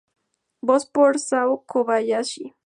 [0.67, 2.43] Voz por: Sanae Kobayashi.